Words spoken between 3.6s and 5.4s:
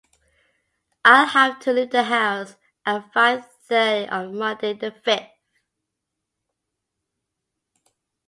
thirty on Monday the fifth.